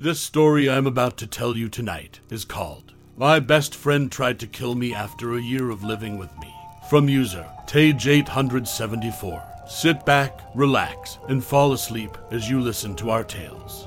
This 0.00 0.18
story 0.18 0.68
I'm 0.68 0.88
about 0.88 1.16
to 1.18 1.26
tell 1.28 1.56
you 1.56 1.68
tonight 1.68 2.18
is 2.28 2.44
called 2.44 2.94
My 3.16 3.38
Best 3.38 3.76
Friend 3.76 4.10
Tried 4.10 4.40
to 4.40 4.48
Kill 4.48 4.74
Me 4.74 4.92
After 4.92 5.34
a 5.34 5.40
Year 5.40 5.70
of 5.70 5.84
Living 5.84 6.18
with 6.18 6.36
Me. 6.40 6.52
From 6.90 7.08
user 7.08 7.48
Tage874. 7.68 9.70
Sit 9.70 10.04
back, 10.04 10.40
relax, 10.52 11.20
and 11.28 11.44
fall 11.44 11.72
asleep 11.72 12.10
as 12.32 12.50
you 12.50 12.60
listen 12.60 12.96
to 12.96 13.10
our 13.10 13.22
tales. 13.22 13.86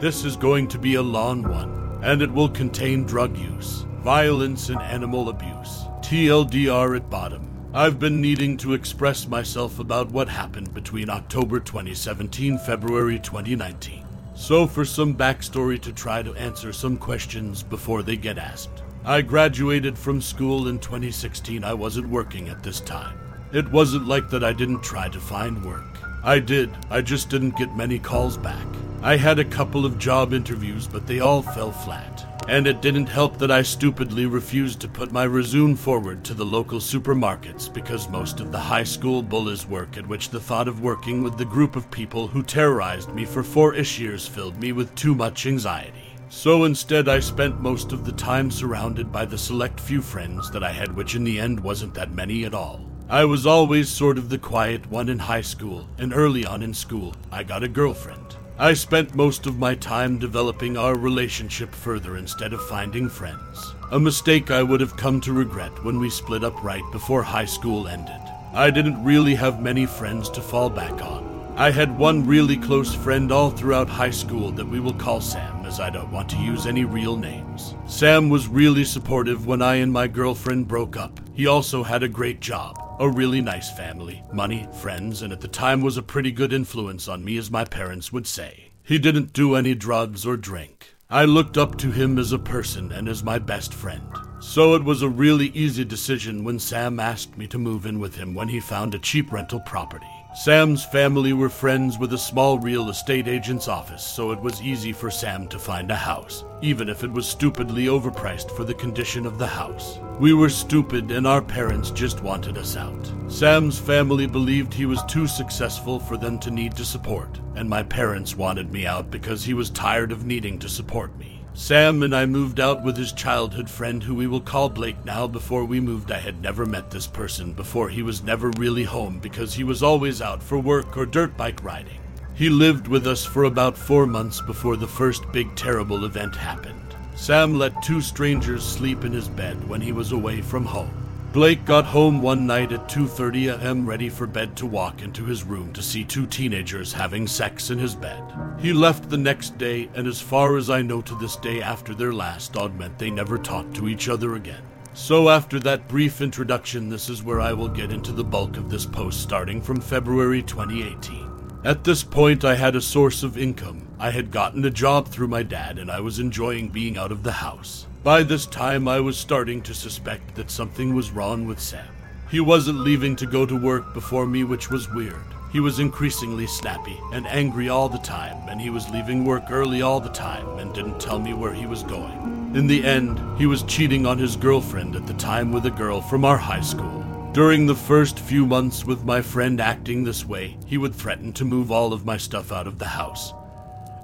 This 0.00 0.24
is 0.24 0.34
going 0.34 0.66
to 0.68 0.78
be 0.78 0.94
a 0.94 1.02
long 1.02 1.42
one, 1.42 2.00
and 2.02 2.22
it 2.22 2.32
will 2.32 2.48
contain 2.48 3.04
drug 3.04 3.36
use, 3.36 3.84
violence, 4.02 4.70
and 4.70 4.80
animal 4.80 5.28
abuse. 5.28 5.84
TLDR 6.00 6.96
at 6.96 7.10
bottom. 7.10 7.49
I've 7.72 8.00
been 8.00 8.20
needing 8.20 8.56
to 8.58 8.72
express 8.72 9.28
myself 9.28 9.78
about 9.78 10.10
what 10.10 10.28
happened 10.28 10.74
between 10.74 11.08
October 11.08 11.60
2017 11.60 12.58
February 12.58 13.20
2019. 13.20 14.04
So, 14.34 14.66
for 14.66 14.84
some 14.84 15.14
backstory 15.14 15.80
to 15.82 15.92
try 15.92 16.20
to 16.20 16.34
answer 16.34 16.72
some 16.72 16.96
questions 16.96 17.62
before 17.62 18.02
they 18.02 18.16
get 18.16 18.38
asked. 18.38 18.82
I 19.04 19.22
graduated 19.22 19.96
from 19.96 20.20
school 20.20 20.66
in 20.66 20.80
2016. 20.80 21.62
I 21.62 21.72
wasn't 21.72 22.08
working 22.08 22.48
at 22.48 22.60
this 22.64 22.80
time. 22.80 23.16
It 23.52 23.70
wasn't 23.70 24.08
like 24.08 24.28
that 24.30 24.42
I 24.42 24.52
didn't 24.52 24.82
try 24.82 25.08
to 25.08 25.20
find 25.20 25.64
work. 25.64 25.96
I 26.24 26.40
did, 26.40 26.70
I 26.90 27.02
just 27.02 27.30
didn't 27.30 27.56
get 27.56 27.76
many 27.76 28.00
calls 28.00 28.36
back. 28.36 28.66
I 29.00 29.16
had 29.16 29.38
a 29.38 29.44
couple 29.44 29.86
of 29.86 29.96
job 29.96 30.32
interviews, 30.32 30.88
but 30.88 31.06
they 31.06 31.20
all 31.20 31.42
fell 31.42 31.70
flat. 31.70 32.26
And 32.50 32.66
it 32.66 32.82
didn't 32.82 33.06
help 33.06 33.38
that 33.38 33.52
I 33.52 33.62
stupidly 33.62 34.26
refused 34.26 34.80
to 34.80 34.88
put 34.88 35.12
my 35.12 35.22
resume 35.24 35.76
forward 35.76 36.24
to 36.24 36.34
the 36.34 36.44
local 36.44 36.80
supermarkets 36.80 37.72
because 37.72 38.08
most 38.08 38.40
of 38.40 38.50
the 38.50 38.58
high 38.58 38.82
school 38.82 39.22
bullies 39.22 39.68
work 39.68 39.96
at 39.96 40.08
which 40.08 40.30
the 40.30 40.40
thought 40.40 40.66
of 40.66 40.82
working 40.82 41.22
with 41.22 41.38
the 41.38 41.44
group 41.44 41.76
of 41.76 41.88
people 41.92 42.26
who 42.26 42.42
terrorized 42.42 43.14
me 43.14 43.24
for 43.24 43.44
four 43.44 43.76
ish 43.76 44.00
years 44.00 44.26
filled 44.26 44.58
me 44.58 44.72
with 44.72 44.92
too 44.96 45.14
much 45.14 45.46
anxiety. 45.46 46.12
So 46.28 46.64
instead, 46.64 47.08
I 47.08 47.20
spent 47.20 47.60
most 47.60 47.92
of 47.92 48.04
the 48.04 48.10
time 48.10 48.50
surrounded 48.50 49.12
by 49.12 49.26
the 49.26 49.38
select 49.38 49.78
few 49.78 50.02
friends 50.02 50.50
that 50.50 50.64
I 50.64 50.72
had, 50.72 50.96
which 50.96 51.14
in 51.14 51.22
the 51.22 51.38
end 51.38 51.60
wasn't 51.60 51.94
that 51.94 52.10
many 52.10 52.44
at 52.46 52.52
all. 52.52 52.84
I 53.08 53.26
was 53.26 53.46
always 53.46 53.88
sort 53.88 54.18
of 54.18 54.28
the 54.28 54.38
quiet 54.38 54.90
one 54.90 55.08
in 55.08 55.20
high 55.20 55.42
school, 55.42 55.88
and 55.98 56.12
early 56.12 56.44
on 56.44 56.64
in 56.64 56.74
school, 56.74 57.14
I 57.30 57.44
got 57.44 57.62
a 57.62 57.68
girlfriend. 57.68 58.39
I 58.60 58.74
spent 58.74 59.14
most 59.14 59.46
of 59.46 59.58
my 59.58 59.74
time 59.74 60.18
developing 60.18 60.76
our 60.76 60.94
relationship 60.94 61.74
further 61.74 62.18
instead 62.18 62.52
of 62.52 62.60
finding 62.68 63.08
friends. 63.08 63.74
A 63.90 63.98
mistake 63.98 64.50
I 64.50 64.62
would 64.62 64.82
have 64.82 64.98
come 64.98 65.18
to 65.22 65.32
regret 65.32 65.82
when 65.82 65.98
we 65.98 66.10
split 66.10 66.44
up 66.44 66.62
right 66.62 66.84
before 66.92 67.22
high 67.22 67.46
school 67.46 67.88
ended. 67.88 68.20
I 68.52 68.68
didn't 68.68 69.02
really 69.02 69.34
have 69.34 69.62
many 69.62 69.86
friends 69.86 70.28
to 70.28 70.42
fall 70.42 70.68
back 70.68 70.92
on. 71.00 71.54
I 71.56 71.70
had 71.70 71.96
one 71.98 72.26
really 72.26 72.58
close 72.58 72.94
friend 72.94 73.32
all 73.32 73.48
throughout 73.48 73.88
high 73.88 74.10
school 74.10 74.50
that 74.52 74.68
we 74.68 74.78
will 74.78 74.92
call 74.92 75.22
Sam, 75.22 75.64
as 75.64 75.80
I 75.80 75.88
don't 75.88 76.12
want 76.12 76.28
to 76.28 76.36
use 76.36 76.66
any 76.66 76.84
real 76.84 77.16
names. 77.16 77.74
Sam 77.86 78.28
was 78.28 78.46
really 78.46 78.84
supportive 78.84 79.46
when 79.46 79.62
I 79.62 79.76
and 79.76 79.90
my 79.90 80.06
girlfriend 80.06 80.68
broke 80.68 80.98
up. 80.98 81.18
He 81.32 81.46
also 81.46 81.82
had 81.82 82.02
a 82.02 82.08
great 82.08 82.40
job, 82.40 82.76
a 83.00 83.08
really 83.08 83.40
nice 83.40 83.70
family, 83.70 84.22
money, 84.30 84.68
friends, 84.82 85.22
and 85.22 85.32
at 85.32 85.40
the 85.40 85.48
time 85.48 85.80
was 85.80 85.96
a 85.96 86.02
pretty 86.02 86.30
good 86.30 86.52
influence 86.52 87.08
on 87.08 87.24
me, 87.24 87.38
as 87.38 87.50
my 87.50 87.64
parents 87.64 88.12
would 88.12 88.26
say. 88.26 88.70
He 88.82 88.98
didn't 88.98 89.32
do 89.32 89.54
any 89.54 89.74
drugs 89.74 90.26
or 90.26 90.36
drink. 90.36 90.94
I 91.08 91.24
looked 91.24 91.56
up 91.56 91.78
to 91.78 91.90
him 91.90 92.18
as 92.18 92.32
a 92.32 92.38
person 92.38 92.92
and 92.92 93.08
as 93.08 93.24
my 93.24 93.38
best 93.38 93.72
friend. 93.72 94.06
So 94.38 94.74
it 94.74 94.84
was 94.84 95.00
a 95.00 95.08
really 95.08 95.48
easy 95.48 95.82
decision 95.82 96.44
when 96.44 96.58
Sam 96.58 97.00
asked 97.00 97.38
me 97.38 97.46
to 97.46 97.58
move 97.58 97.86
in 97.86 98.00
with 98.00 98.16
him 98.16 98.34
when 98.34 98.48
he 98.48 98.60
found 98.60 98.94
a 98.94 98.98
cheap 98.98 99.32
rental 99.32 99.60
property. 99.60 100.06
Sam's 100.32 100.84
family 100.84 101.32
were 101.32 101.48
friends 101.48 101.98
with 101.98 102.12
a 102.12 102.18
small 102.18 102.56
real 102.60 102.88
estate 102.88 103.26
agent's 103.26 103.66
office, 103.66 104.02
so 104.02 104.30
it 104.30 104.40
was 104.40 104.62
easy 104.62 104.92
for 104.92 105.10
Sam 105.10 105.48
to 105.48 105.58
find 105.58 105.90
a 105.90 105.96
house, 105.96 106.44
even 106.62 106.88
if 106.88 107.02
it 107.02 107.10
was 107.10 107.26
stupidly 107.26 107.86
overpriced 107.86 108.52
for 108.52 108.62
the 108.62 108.72
condition 108.72 109.26
of 109.26 109.38
the 109.38 109.46
house. 109.46 109.98
We 110.20 110.32
were 110.32 110.48
stupid, 110.48 111.10
and 111.10 111.26
our 111.26 111.42
parents 111.42 111.90
just 111.90 112.22
wanted 112.22 112.58
us 112.58 112.76
out. 112.76 113.12
Sam's 113.26 113.80
family 113.80 114.28
believed 114.28 114.72
he 114.72 114.86
was 114.86 115.02
too 115.06 115.26
successful 115.26 115.98
for 115.98 116.16
them 116.16 116.38
to 116.38 116.50
need 116.52 116.76
to 116.76 116.84
support, 116.84 117.40
and 117.56 117.68
my 117.68 117.82
parents 117.82 118.36
wanted 118.36 118.72
me 118.72 118.86
out 118.86 119.10
because 119.10 119.44
he 119.44 119.52
was 119.52 119.68
tired 119.68 120.12
of 120.12 120.26
needing 120.26 120.60
to 120.60 120.68
support 120.68 121.18
me. 121.18 121.39
Sam 121.52 122.02
and 122.04 122.14
I 122.14 122.26
moved 122.26 122.60
out 122.60 122.84
with 122.84 122.96
his 122.96 123.12
childhood 123.12 123.68
friend, 123.68 124.02
who 124.02 124.14
we 124.14 124.26
will 124.26 124.40
call 124.40 124.68
Blake 124.68 125.04
now. 125.04 125.26
Before 125.26 125.64
we 125.64 125.80
moved, 125.80 126.12
I 126.12 126.18
had 126.18 126.40
never 126.40 126.64
met 126.64 126.90
this 126.90 127.06
person 127.06 127.52
before. 127.52 127.88
He 127.88 128.02
was 128.02 128.22
never 128.22 128.50
really 128.50 128.84
home 128.84 129.18
because 129.18 129.54
he 129.54 129.64
was 129.64 129.82
always 129.82 130.22
out 130.22 130.42
for 130.42 130.58
work 130.58 130.96
or 130.96 131.06
dirt 131.06 131.36
bike 131.36 131.62
riding. 131.64 131.98
He 132.34 132.48
lived 132.48 132.86
with 132.86 133.06
us 133.06 133.24
for 133.24 133.44
about 133.44 133.76
four 133.76 134.06
months 134.06 134.40
before 134.40 134.76
the 134.76 134.86
first 134.86 135.30
big 135.32 135.54
terrible 135.56 136.04
event 136.04 136.36
happened. 136.36 136.80
Sam 137.16 137.58
let 137.58 137.82
two 137.82 138.00
strangers 138.00 138.64
sleep 138.64 139.04
in 139.04 139.12
his 139.12 139.28
bed 139.28 139.68
when 139.68 139.80
he 139.80 139.92
was 139.92 140.12
away 140.12 140.40
from 140.40 140.64
home. 140.64 140.90
Blake 141.32 141.64
got 141.64 141.84
home 141.84 142.20
one 142.20 142.44
night 142.44 142.72
at 142.72 142.88
2:30 142.88 143.56
a.m. 143.56 143.88
ready 143.88 144.08
for 144.08 144.26
bed 144.26 144.56
to 144.56 144.66
walk 144.66 145.00
into 145.00 145.24
his 145.24 145.44
room 145.44 145.72
to 145.74 145.80
see 145.80 146.02
two 146.02 146.26
teenagers 146.26 146.92
having 146.92 147.28
sex 147.28 147.70
in 147.70 147.78
his 147.78 147.94
bed. 147.94 148.20
He 148.58 148.72
left 148.72 149.08
the 149.08 149.16
next 149.16 149.56
day 149.56 149.88
and 149.94 150.08
as 150.08 150.20
far 150.20 150.56
as 150.56 150.68
I 150.68 150.82
know 150.82 151.00
to 151.02 151.14
this 151.14 151.36
day 151.36 151.62
after 151.62 151.94
their 151.94 152.12
last 152.12 152.56
augment 152.56 152.98
they 152.98 153.10
never 153.10 153.38
talked 153.38 153.74
to 153.76 153.88
each 153.88 154.08
other 154.08 154.34
again. 154.34 154.62
So 154.92 155.28
after 155.28 155.60
that 155.60 155.86
brief 155.86 156.20
introduction 156.20 156.88
this 156.88 157.08
is 157.08 157.22
where 157.22 157.40
I 157.40 157.52
will 157.52 157.68
get 157.68 157.92
into 157.92 158.10
the 158.10 158.24
bulk 158.24 158.56
of 158.56 158.68
this 158.68 158.84
post 158.84 159.20
starting 159.20 159.62
from 159.62 159.80
February 159.80 160.42
2018. 160.42 161.30
At 161.62 161.84
this 161.84 162.02
point, 162.02 162.44
I 162.44 162.56
had 162.56 162.74
a 162.74 162.80
source 162.80 163.22
of 163.22 163.38
income. 163.38 163.86
I 164.02 164.12
had 164.12 164.30
gotten 164.30 164.64
a 164.64 164.70
job 164.70 165.08
through 165.08 165.28
my 165.28 165.42
dad, 165.42 165.78
and 165.78 165.90
I 165.90 166.00
was 166.00 166.18
enjoying 166.18 166.70
being 166.70 166.96
out 166.96 167.12
of 167.12 167.22
the 167.22 167.32
house. 167.32 167.86
By 168.02 168.22
this 168.22 168.46
time, 168.46 168.88
I 168.88 168.98
was 168.98 169.18
starting 169.18 169.60
to 169.60 169.74
suspect 169.74 170.36
that 170.36 170.50
something 170.50 170.94
was 170.94 171.10
wrong 171.10 171.46
with 171.46 171.60
Sam. 171.60 171.86
He 172.30 172.40
wasn't 172.40 172.80
leaving 172.80 173.14
to 173.16 173.26
go 173.26 173.44
to 173.44 173.54
work 173.54 173.92
before 173.92 174.24
me, 174.24 174.42
which 174.42 174.70
was 174.70 174.90
weird. 174.90 175.22
He 175.52 175.60
was 175.60 175.80
increasingly 175.80 176.46
snappy 176.46 176.98
and 177.12 177.26
angry 177.26 177.68
all 177.68 177.90
the 177.90 177.98
time, 177.98 178.38
and 178.48 178.58
he 178.58 178.70
was 178.70 178.88
leaving 178.88 179.26
work 179.26 179.50
early 179.50 179.82
all 179.82 180.00
the 180.00 180.08
time 180.08 180.48
and 180.58 180.72
didn't 180.72 180.98
tell 180.98 181.18
me 181.18 181.34
where 181.34 181.52
he 181.52 181.66
was 181.66 181.82
going. 181.82 182.52
In 182.54 182.66
the 182.66 182.82
end, 182.82 183.20
he 183.36 183.44
was 183.44 183.64
cheating 183.64 184.06
on 184.06 184.16
his 184.16 184.34
girlfriend 184.34 184.96
at 184.96 185.06
the 185.06 185.12
time 185.12 185.52
with 185.52 185.66
a 185.66 185.70
girl 185.70 186.00
from 186.00 186.24
our 186.24 186.38
high 186.38 186.62
school. 186.62 187.04
During 187.34 187.66
the 187.66 187.74
first 187.74 188.18
few 188.18 188.46
months 188.46 188.82
with 188.86 189.04
my 189.04 189.20
friend 189.20 189.60
acting 189.60 190.04
this 190.04 190.24
way, 190.24 190.56
he 190.64 190.78
would 190.78 190.94
threaten 190.94 191.34
to 191.34 191.44
move 191.44 191.70
all 191.70 191.92
of 191.92 192.06
my 192.06 192.16
stuff 192.16 192.50
out 192.50 192.66
of 192.66 192.78
the 192.78 192.86
house 192.86 193.34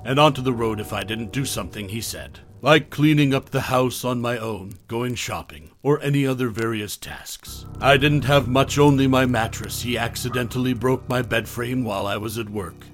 and 0.06 0.19
onto 0.19 0.41
the 0.43 0.53
road 0.53 0.81
if 0.81 0.93
I 0.93 1.03
didn't 1.03 1.32
do 1.32 1.44
something 1.44 1.88
he 1.88 2.00
said 2.00 2.41
like 2.62 2.91
cleaning 2.91 3.35
up 3.35 3.50
the 3.50 3.61
house 3.62 4.05
on 4.05 4.20
my 4.20 4.38
own, 4.38 4.73
going 4.88 5.14
shopping, 5.14 5.70
or 5.82 6.03
any 6.03 6.26
other 6.26 6.49
various 6.49 6.97
tasks. 6.97 7.67
I 7.81 7.97
didn't 7.97 8.25
have 8.25 8.49
much, 8.49 8.79
only 8.79 9.06
my 9.06 9.26
mattress. 9.26 9.82
He 9.82 9.99
accidentally 9.99 10.73
broke 10.73 11.08
my 11.08 11.23
bed 11.23 11.49
frame 11.49 11.85
while 11.85 12.06
I 12.06 12.17
was 12.17 12.38
at 12.38 12.49
work. 12.49 12.87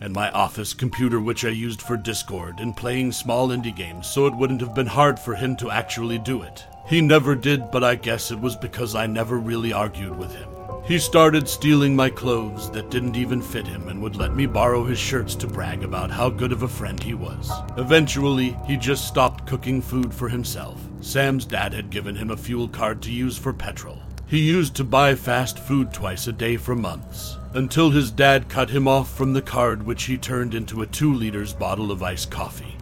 And 0.00 0.12
my 0.12 0.30
office 0.30 0.74
computer, 0.74 1.20
which 1.20 1.44
I 1.44 1.48
used 1.48 1.80
for 1.80 1.96
Discord 1.96 2.60
and 2.60 2.76
playing 2.76 3.12
small 3.12 3.48
indie 3.48 3.74
games, 3.74 4.08
so 4.08 4.26
it 4.26 4.36
wouldn't 4.36 4.60
have 4.60 4.74
been 4.74 4.86
hard 4.86 5.18
for 5.18 5.34
him 5.34 5.56
to 5.56 5.70
actually 5.70 6.18
do 6.18 6.42
it. 6.42 6.64
He 6.86 7.00
never 7.00 7.34
did, 7.34 7.70
but 7.70 7.84
I 7.84 7.94
guess 7.94 8.30
it 8.30 8.40
was 8.40 8.56
because 8.56 8.94
I 8.94 9.06
never 9.06 9.38
really 9.38 9.72
argued 9.72 10.16
with 10.16 10.34
him. 10.34 10.51
He 10.84 10.98
started 10.98 11.48
stealing 11.48 11.94
my 11.94 12.10
clothes 12.10 12.70
that 12.72 12.90
didn't 12.90 13.16
even 13.16 13.40
fit 13.40 13.66
him 13.66 13.88
and 13.88 14.02
would 14.02 14.16
let 14.16 14.34
me 14.34 14.46
borrow 14.46 14.84
his 14.84 14.98
shirts 14.98 15.34
to 15.36 15.46
brag 15.46 15.84
about 15.84 16.10
how 16.10 16.28
good 16.28 16.50
of 16.50 16.64
a 16.64 16.68
friend 16.68 17.00
he 17.00 17.14
was. 17.14 17.52
Eventually, 17.76 18.56
he 18.66 18.76
just 18.76 19.06
stopped 19.06 19.46
cooking 19.46 19.80
food 19.80 20.12
for 20.12 20.28
himself. 20.28 20.80
Sam's 21.00 21.44
dad 21.44 21.72
had 21.72 21.90
given 21.90 22.16
him 22.16 22.30
a 22.30 22.36
fuel 22.36 22.66
card 22.66 23.00
to 23.02 23.12
use 23.12 23.38
for 23.38 23.52
petrol. 23.52 24.02
He 24.26 24.40
used 24.40 24.74
to 24.76 24.84
buy 24.84 25.14
fast 25.14 25.58
food 25.58 25.92
twice 25.92 26.26
a 26.26 26.32
day 26.32 26.56
for 26.56 26.74
months, 26.74 27.36
until 27.54 27.90
his 27.90 28.10
dad 28.10 28.48
cut 28.48 28.70
him 28.70 28.88
off 28.88 29.14
from 29.14 29.32
the 29.32 29.42
card, 29.42 29.84
which 29.84 30.04
he 30.04 30.18
turned 30.18 30.54
into 30.54 30.82
a 30.82 30.86
two 30.86 31.14
liters 31.14 31.52
bottle 31.52 31.92
of 31.92 32.02
iced 32.02 32.30
coffee 32.30 32.76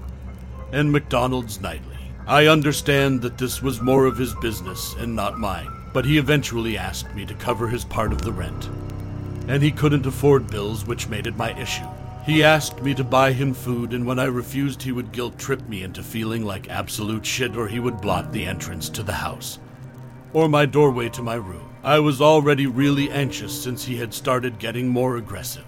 and 0.73 0.91
McDonald's 0.91 1.61
nightly. 1.61 1.97
I 2.27 2.47
understand 2.47 3.23
that 3.23 3.39
this 3.39 3.61
was 3.63 3.81
more 3.81 4.07
of 4.07 4.17
his 4.17 4.35
business 4.37 4.95
and 4.99 5.17
not 5.17 5.39
mine, 5.39 5.71
but 5.93 6.05
he 6.05 6.19
eventually 6.19 6.79
asked 6.79 7.15
me 7.15 7.25
to 7.27 7.35
cover 7.35 7.69
his 7.69 7.85
part 7.85 8.13
of 8.13 8.23
the 8.23 8.33
rent. 8.33 8.69
And 9.49 9.63
he 9.63 9.71
couldn't 9.71 10.07
afford 10.07 10.51
bills, 10.51 10.87
which 10.87 11.09
made 11.09 11.27
it 11.27 11.37
my 11.37 11.59
issue. 11.59 11.87
He 12.25 12.43
asked 12.43 12.83
me 12.83 12.95
to 12.95 13.05
buy 13.05 13.33
him 13.33 13.55
food, 13.55 13.93
and 13.93 14.07
when 14.07 14.19
I 14.19 14.25
refused, 14.25 14.83
he 14.83 14.93
would 14.93 15.13
guilt 15.13 15.39
trip 15.39 15.69
me 15.69 15.83
into 15.83 16.03
feeling 16.03 16.45
like 16.45 16.69
absolute 16.69 17.25
shit, 17.27 17.57
or 17.57 17.67
he 17.67 17.81
would 17.81 18.01
block 18.01 18.31
the 18.31 18.47
entrance 18.47 18.89
to 18.91 19.03
the 19.03 19.13
house 19.13 19.59
or 20.33 20.49
my 20.49 20.67
doorway 20.67 21.09
to 21.11 21.23
my 21.23 21.35
room. 21.35 21.69
I 21.83 21.99
was 21.99 22.21
already 22.21 22.67
really 22.67 23.11
anxious 23.11 23.63
since 23.63 23.85
he 23.85 23.97
had 23.97 24.15
started 24.15 24.59
getting 24.59 24.89
more 24.89 25.17
aggressive 25.17 25.65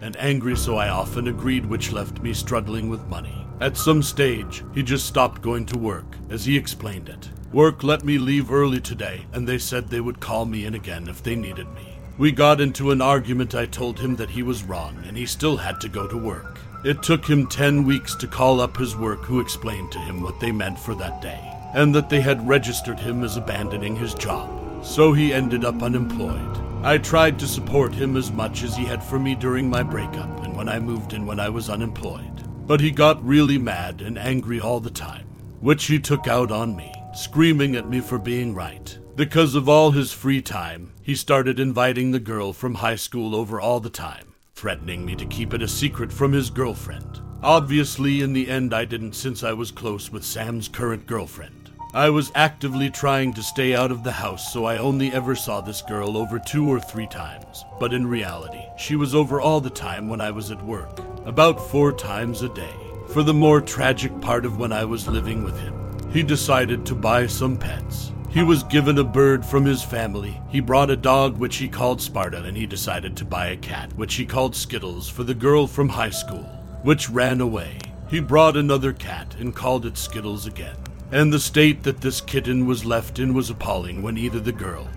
and 0.00 0.16
angry, 0.16 0.56
so 0.56 0.76
I 0.76 0.88
often 0.88 1.26
agreed, 1.26 1.66
which 1.66 1.90
left 1.90 2.22
me 2.22 2.32
struggling 2.32 2.88
with 2.88 3.08
money. 3.08 3.46
At 3.60 3.76
some 3.76 4.00
stage, 4.00 4.62
he 4.72 4.82
just 4.84 5.06
stopped 5.06 5.42
going 5.42 5.66
to 5.66 5.78
work, 5.78 6.06
as 6.30 6.44
he 6.44 6.56
explained 6.56 7.08
it. 7.08 7.28
Work 7.52 7.82
let 7.82 8.04
me 8.04 8.18
leave 8.18 8.52
early 8.52 8.80
today, 8.80 9.26
and 9.32 9.48
they 9.48 9.58
said 9.58 9.88
they 9.88 10.00
would 10.00 10.20
call 10.20 10.44
me 10.44 10.64
in 10.64 10.74
again 10.74 11.08
if 11.08 11.22
they 11.22 11.34
needed 11.34 11.68
me. 11.74 11.98
We 12.18 12.32
got 12.32 12.60
into 12.60 12.90
an 12.90 13.00
argument. 13.00 13.54
I 13.54 13.66
told 13.66 13.98
him 13.98 14.16
that 14.16 14.30
he 14.30 14.42
was 14.42 14.64
wrong, 14.64 15.02
and 15.06 15.16
he 15.16 15.26
still 15.26 15.56
had 15.56 15.80
to 15.80 15.88
go 15.88 16.06
to 16.06 16.16
work. 16.16 16.58
It 16.84 17.02
took 17.02 17.24
him 17.24 17.46
10 17.46 17.84
weeks 17.84 18.14
to 18.16 18.26
call 18.26 18.60
up 18.60 18.76
his 18.76 18.96
work, 18.96 19.24
who 19.24 19.40
explained 19.40 19.92
to 19.92 19.98
him 19.98 20.22
what 20.22 20.40
they 20.40 20.52
meant 20.52 20.78
for 20.78 20.94
that 20.96 21.20
day 21.20 21.54
and 21.74 21.94
that 21.94 22.08
they 22.08 22.20
had 22.20 22.46
registered 22.46 22.98
him 22.98 23.22
as 23.22 23.36
abandoning 23.36 23.96
his 23.96 24.14
job. 24.14 24.84
So 24.84 25.12
he 25.12 25.32
ended 25.32 25.64
up 25.64 25.82
unemployed. 25.82 26.56
I 26.82 26.98
tried 26.98 27.38
to 27.40 27.46
support 27.46 27.92
him 27.94 28.16
as 28.16 28.32
much 28.32 28.62
as 28.62 28.76
he 28.76 28.84
had 28.84 29.02
for 29.02 29.18
me 29.18 29.34
during 29.34 29.68
my 29.68 29.82
breakup 29.82 30.44
and 30.44 30.56
when 30.56 30.68
I 30.68 30.78
moved 30.78 31.12
in 31.12 31.26
when 31.26 31.40
I 31.40 31.48
was 31.48 31.68
unemployed. 31.68 32.44
But 32.66 32.80
he 32.80 32.90
got 32.90 33.24
really 33.24 33.58
mad 33.58 34.00
and 34.00 34.18
angry 34.18 34.60
all 34.60 34.80
the 34.80 34.90
time, 34.90 35.26
which 35.60 35.86
he 35.86 35.98
took 35.98 36.28
out 36.28 36.52
on 36.52 36.76
me, 36.76 36.92
screaming 37.14 37.76
at 37.76 37.88
me 37.88 38.00
for 38.00 38.18
being 38.18 38.54
right. 38.54 38.98
Because 39.16 39.54
of 39.54 39.68
all 39.68 39.90
his 39.90 40.12
free 40.12 40.40
time, 40.40 40.92
he 41.02 41.14
started 41.14 41.58
inviting 41.58 42.10
the 42.10 42.20
girl 42.20 42.52
from 42.52 42.74
high 42.74 42.96
school 42.96 43.34
over 43.34 43.60
all 43.60 43.80
the 43.80 43.90
time, 43.90 44.34
threatening 44.54 45.04
me 45.04 45.16
to 45.16 45.26
keep 45.26 45.52
it 45.54 45.62
a 45.62 45.68
secret 45.68 46.12
from 46.12 46.32
his 46.32 46.50
girlfriend. 46.50 47.20
Obviously, 47.42 48.20
in 48.20 48.32
the 48.32 48.48
end, 48.48 48.74
I 48.74 48.84
didn't 48.84 49.14
since 49.14 49.42
I 49.42 49.52
was 49.52 49.70
close 49.70 50.12
with 50.12 50.24
Sam's 50.24 50.68
current 50.68 51.06
girlfriend. 51.06 51.70
I 51.94 52.10
was 52.10 52.30
actively 52.34 52.90
trying 52.90 53.32
to 53.32 53.42
stay 53.42 53.74
out 53.74 53.90
of 53.90 54.04
the 54.04 54.12
house, 54.12 54.52
so 54.52 54.66
I 54.66 54.76
only 54.76 55.10
ever 55.10 55.34
saw 55.34 55.60
this 55.62 55.80
girl 55.80 56.18
over 56.18 56.38
two 56.38 56.68
or 56.68 56.78
three 56.78 57.06
times. 57.06 57.64
But 57.80 57.94
in 57.94 58.06
reality, 58.06 58.62
she 58.76 58.94
was 58.94 59.14
over 59.14 59.40
all 59.40 59.60
the 59.60 59.70
time 59.70 60.08
when 60.08 60.20
I 60.20 60.30
was 60.30 60.50
at 60.50 60.62
work, 60.64 61.00
about 61.24 61.70
four 61.70 61.92
times 61.92 62.42
a 62.42 62.48
day. 62.50 62.74
For 63.08 63.22
the 63.22 63.32
more 63.32 63.62
tragic 63.62 64.20
part 64.20 64.44
of 64.44 64.58
when 64.58 64.70
I 64.70 64.84
was 64.84 65.08
living 65.08 65.44
with 65.44 65.58
him, 65.58 65.77
he 66.12 66.22
decided 66.22 66.84
to 66.86 66.94
buy 66.94 67.26
some 67.26 67.56
pets. 67.56 68.12
He 68.30 68.42
was 68.42 68.62
given 68.64 68.98
a 68.98 69.04
bird 69.04 69.44
from 69.44 69.64
his 69.64 69.82
family. 69.82 70.40
He 70.48 70.60
brought 70.60 70.90
a 70.90 70.96
dog, 70.96 71.38
which 71.38 71.56
he 71.56 71.68
called 71.68 72.00
Sparta, 72.00 72.42
and 72.42 72.56
he 72.56 72.66
decided 72.66 73.16
to 73.16 73.24
buy 73.24 73.48
a 73.48 73.56
cat, 73.56 73.92
which 73.94 74.14
he 74.14 74.26
called 74.26 74.54
Skittles, 74.54 75.08
for 75.08 75.24
the 75.24 75.34
girl 75.34 75.66
from 75.66 75.88
high 75.88 76.10
school, 76.10 76.44
which 76.82 77.08
ran 77.08 77.40
away. 77.40 77.78
He 78.08 78.20
brought 78.20 78.56
another 78.56 78.92
cat 78.92 79.34
and 79.38 79.54
called 79.54 79.86
it 79.86 79.96
Skittles 79.96 80.46
again 80.46 80.76
and 81.10 81.32
the 81.32 81.40
state 81.40 81.82
that 81.84 82.00
this 82.00 82.20
kitten 82.20 82.66
was 82.66 82.84
left 82.84 83.18
in 83.18 83.32
was 83.32 83.48
appalling 83.48 84.02
when 84.02 84.18
either 84.18 84.40
the 84.40 84.52
girl 84.52 84.88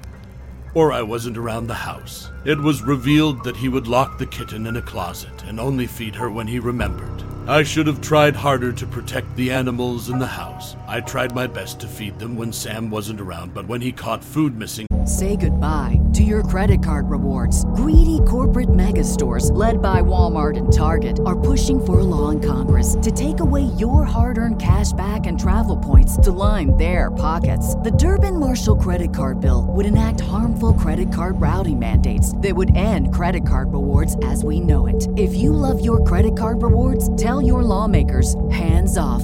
or 0.73 0.93
I 0.93 1.01
wasn't 1.01 1.37
around 1.37 1.67
the 1.67 1.73
house. 1.73 2.29
It 2.45 2.57
was 2.57 2.81
revealed 2.81 3.43
that 3.43 3.57
he 3.57 3.67
would 3.67 3.87
lock 3.87 4.17
the 4.17 4.25
kitten 4.25 4.65
in 4.65 4.77
a 4.77 4.81
closet 4.81 5.43
and 5.45 5.59
only 5.59 5.85
feed 5.85 6.15
her 6.15 6.31
when 6.31 6.47
he 6.47 6.59
remembered. 6.59 7.23
I 7.45 7.63
should 7.63 7.87
have 7.87 7.99
tried 7.99 8.37
harder 8.37 8.71
to 8.71 8.85
protect 8.85 9.35
the 9.35 9.51
animals 9.51 10.09
in 10.09 10.17
the 10.17 10.27
house. 10.27 10.77
I 10.91 10.99
tried 10.99 11.33
my 11.33 11.47
best 11.47 11.79
to 11.79 11.87
feed 11.87 12.19
them 12.19 12.35
when 12.35 12.51
Sam 12.51 12.89
wasn't 12.89 13.21
around, 13.21 13.53
but 13.53 13.65
when 13.65 13.79
he 13.79 13.93
caught 13.93 14.21
food 14.21 14.57
missing, 14.57 14.85
Say 15.05 15.37
goodbye 15.37 16.01
to 16.15 16.21
your 16.21 16.43
credit 16.43 16.83
card 16.83 17.09
rewards. 17.09 17.63
Greedy 17.75 18.19
corporate 18.27 18.75
mega 18.75 19.05
stores, 19.05 19.49
led 19.51 19.81
by 19.81 20.01
Walmart 20.01 20.57
and 20.57 20.71
Target, 20.71 21.21
are 21.25 21.39
pushing 21.39 21.83
for 21.83 21.99
a 21.99 22.03
law 22.03 22.29
in 22.29 22.41
Congress 22.41 22.97
to 23.01 23.09
take 23.09 23.39
away 23.39 23.63
your 23.79 24.03
hard 24.03 24.37
earned 24.37 24.61
cash 24.61 24.91
back 24.91 25.27
and 25.27 25.39
travel 25.39 25.77
points 25.77 26.17
to 26.17 26.31
line 26.31 26.75
their 26.75 27.09
pockets. 27.09 27.73
The 27.75 27.91
Durbin 27.91 28.37
Marshall 28.37 28.75
credit 28.75 29.15
card 29.15 29.39
bill 29.39 29.65
would 29.69 29.85
enact 29.85 30.19
harmful 30.19 30.73
credit 30.73 31.11
card 31.13 31.39
routing 31.39 31.79
mandates 31.79 32.35
that 32.39 32.53
would 32.53 32.75
end 32.75 33.13
credit 33.13 33.47
card 33.47 33.71
rewards 33.71 34.17
as 34.25 34.43
we 34.43 34.59
know 34.59 34.87
it. 34.87 35.07
If 35.15 35.33
you 35.35 35.53
love 35.53 35.83
your 35.83 36.03
credit 36.03 36.37
card 36.37 36.61
rewards, 36.61 37.15
tell 37.15 37.41
your 37.41 37.63
lawmakers 37.63 38.35
hands 38.51 38.97
off 38.97 39.23